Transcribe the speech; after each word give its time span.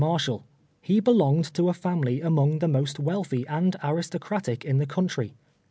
Marshall. 0.03 0.43
He 0.81 0.99
belonged 0.99 1.53
to 1.53 1.69
a 1.69 1.75
family 1.75 2.21
among 2.21 2.57
the 2.57 2.67
most 2.67 2.97
wealthy 2.97 3.45
and 3.45 3.75
aristocratic 3.83 4.65
in 4.65 4.79
the 4.79 4.87
country. 4.87 5.35